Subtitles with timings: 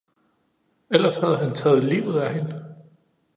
[0.89, 2.75] Ellers havde han taget livet af hende!